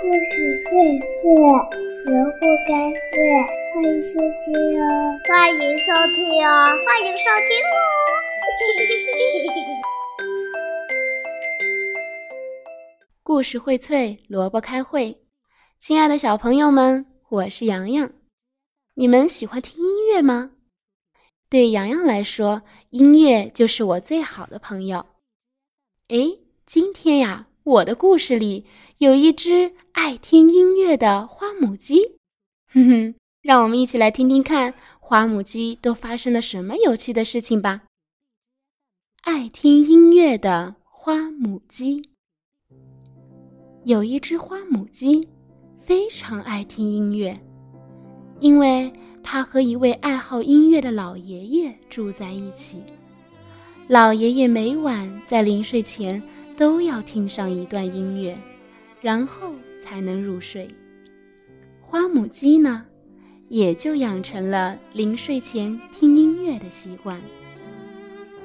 [0.00, 0.70] 故事荟
[1.00, 1.26] 萃，
[2.04, 2.70] 萝卜开
[3.10, 3.18] 会，
[3.74, 4.86] 欢迎收听哦！
[5.28, 6.48] 欢迎收听哦！
[6.86, 7.76] 欢迎收听哦！
[13.24, 15.20] 故事荟萃，萝卜开会。
[15.80, 18.08] 亲爱的小朋友们，我是洋洋。
[18.94, 20.52] 你们喜欢听音乐吗？
[21.50, 25.04] 对洋洋来说，音乐就是我最好的朋友。
[26.06, 27.47] 诶，今天呀。
[27.68, 28.64] 我的故事里
[28.96, 32.00] 有一只爱听音乐的花母鸡，
[32.72, 37.82] 哼哼，让我们一起来听听看花母鸡都发生了什么有趣的事情吧。
[39.20, 42.08] 爱听音乐的花母鸡，
[43.84, 45.28] 有一只花母鸡
[45.78, 47.38] 非常爱听音乐，
[48.40, 48.90] 因为
[49.22, 52.82] 它和一位爱好音乐的老爷爷住在一起。
[53.88, 56.22] 老爷爷每晚在临睡前。
[56.58, 58.36] 都要听上一段音乐，
[59.00, 60.68] 然后才能入睡。
[61.80, 62.84] 花母鸡呢，
[63.48, 67.20] 也就养成了临睡前听音乐的习惯。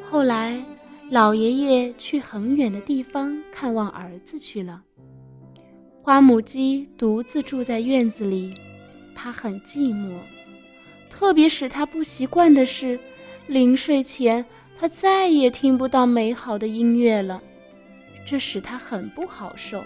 [0.04, 0.64] 后来，
[1.10, 4.84] 老爷爷去很远的地方看望儿子去了，
[6.00, 8.54] 花母鸡独自住在院子里，
[9.16, 10.16] 它很寂寞。
[11.10, 13.00] 特别使它不习惯的是，
[13.48, 14.46] 临睡前
[14.78, 17.42] 它再也听不到美好的音乐了。
[18.26, 19.84] 这使他很不好受。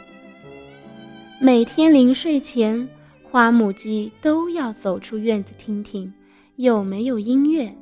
[1.39, 2.87] 每天临睡前，
[3.23, 6.13] 花母鸡都要走出院子听听
[6.55, 7.75] 有没有音乐，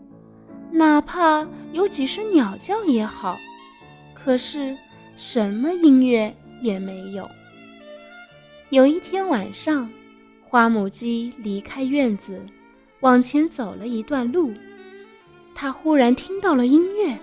[0.72, 3.38] 哪怕有几声鸟叫也好。
[4.14, 4.76] 可是
[5.16, 7.30] 什么音乐也没有。
[8.72, 9.90] 有一天晚上，
[10.44, 12.42] 花母鸡离开院子，
[13.02, 14.52] 往前走了一段路，
[15.54, 17.18] 它忽然听到了音乐。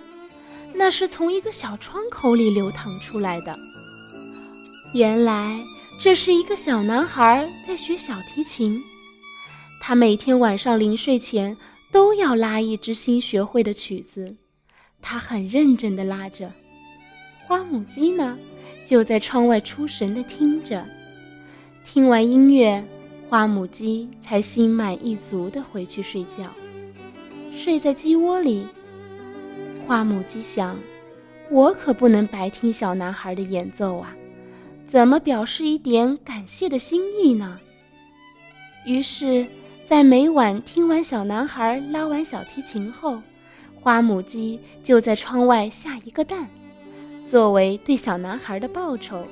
[0.73, 3.55] 那是从一个小窗口里流淌出来的。
[4.93, 5.63] 原来
[5.99, 8.81] 这是一个小男孩在学小提琴，
[9.81, 11.55] 他每天晚上临睡前
[11.91, 14.35] 都要拉一支新学会的曲子，
[15.01, 16.51] 他很认真地拉着。
[17.45, 18.37] 花母鸡呢，
[18.85, 20.85] 就在窗外出神地听着。
[21.85, 22.83] 听完音乐，
[23.29, 26.51] 花母鸡才心满意足地回去睡觉，
[27.53, 28.65] 睡在鸡窝里。
[29.85, 30.79] 花母鸡想
[31.51, 34.15] ：“我可不能白听小男孩的演奏啊，
[34.87, 37.59] 怎么表示一点感谢的心意呢？”
[38.85, 39.45] 于是，
[39.85, 43.21] 在每晚听完小男孩拉完小提琴后，
[43.75, 46.47] 花母鸡就在窗外下一个蛋，
[47.25, 49.25] 作为对小男孩的报酬。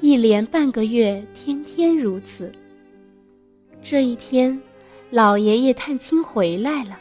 [0.00, 2.50] 一连半个月，天天如此。
[3.82, 4.60] 这一天，
[5.10, 6.98] 老爷爷探亲回来了，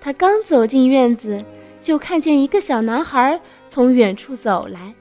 [0.00, 1.44] 他刚走进院子。
[1.88, 4.92] 就看见一个小男孩从远处走来，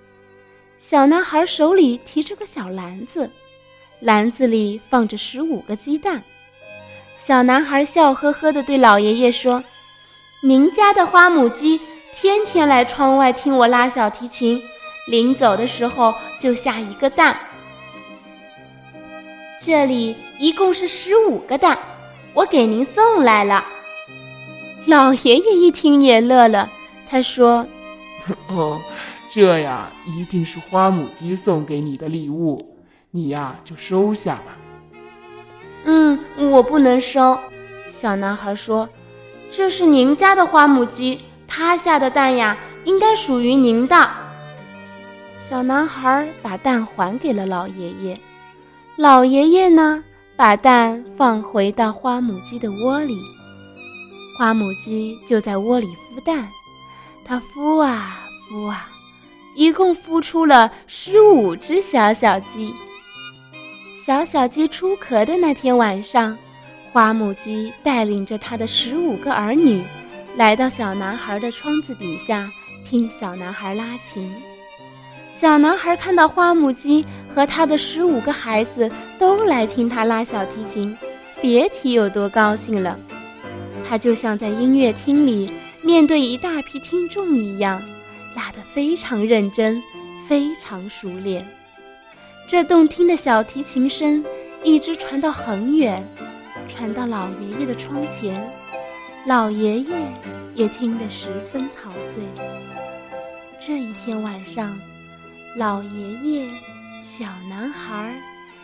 [0.78, 3.30] 小男孩手里提着个小篮子，
[4.00, 6.24] 篮子里放着十五个鸡蛋。
[7.18, 9.62] 小男孩笑呵呵地对老爷爷说
[10.42, 11.78] ：“您家的花母鸡
[12.14, 14.64] 天天来窗外听我拉小提琴，
[15.10, 17.38] 临走的时候就下一个蛋。
[19.60, 21.78] 这里一共是十五个蛋，
[22.34, 23.66] 我给您送来了。”
[24.88, 26.72] 老爷爷一听也乐了，
[27.10, 27.66] 他说
[28.50, 28.80] ：“哦，
[29.30, 32.78] 这呀一定是花母鸡送给你的礼物，
[33.12, 34.58] 你呀就收下吧。
[35.86, 36.20] ”“嗯，
[36.52, 37.38] 我不能收。”
[37.90, 38.90] 小男孩说
[39.50, 44.10] ，“这是您家的花母鸡，它下的蛋呀应该属于您的。”
[45.38, 48.20] 小男孩把蛋还给了老爷爷，
[48.98, 50.04] 老爷爷呢
[50.36, 53.18] 把蛋放回到花母鸡的窝里。
[54.38, 56.50] 花母鸡就在窝里孵蛋，
[57.28, 58.88] 它孵啊孵啊，
[59.54, 62.74] 一共孵出了十五只小小鸡。
[63.98, 66.38] 小小鸡出壳的那天晚上，
[66.94, 69.84] 花母鸡带领着它的十五个儿女，
[70.38, 72.50] 来到小男孩的窗子底下
[72.86, 74.34] 听小男孩拉琴。
[75.30, 77.06] 小男孩看到花母鸡
[77.36, 80.98] 和他的十五个孩子都来听他拉小提琴，
[81.42, 82.98] 别提有多高兴了。
[83.88, 85.52] 他就像在音乐厅里
[85.88, 87.82] 面对一大批听众一样，
[88.36, 89.82] 拉得非常认真，
[90.28, 91.48] 非常熟练。
[92.46, 94.22] 这动听的小提琴声
[94.62, 96.06] 一直传到很远，
[96.68, 98.46] 传到老爷爷的窗前。
[99.26, 99.96] 老爷爷
[100.54, 102.22] 也听得十分陶醉。
[103.58, 104.78] 这一天晚上，
[105.56, 106.50] 老爷爷、
[107.02, 108.14] 小男孩，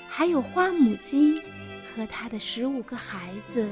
[0.10, 1.42] 还有花母鸡
[1.86, 3.70] 和他的十五个孩子。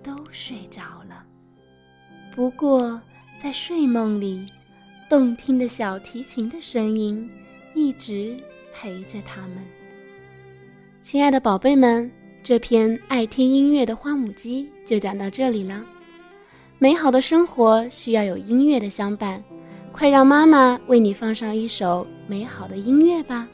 [0.00, 1.24] 都睡着了，
[2.34, 3.00] 不过
[3.38, 4.44] 在睡梦里，
[5.08, 7.30] 动听的小提琴的声音
[7.74, 8.36] 一直
[8.74, 9.58] 陪着他们。
[11.00, 12.10] 亲爱的宝贝们，
[12.42, 15.84] 这篇爱听音乐的花母鸡就讲到这里了。
[16.76, 19.40] 美好的生活需要有音乐的相伴，
[19.92, 23.46] 快让妈妈为你放上一首美好的音乐吧。